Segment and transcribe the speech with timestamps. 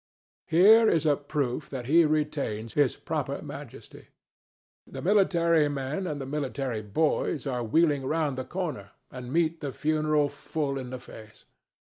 [0.47, 4.07] Here is a proof that he retains his proper majesty.
[4.87, 9.71] The military men and the military boys are wheeling round the corner, and meet the
[9.71, 11.45] funeral full in the face.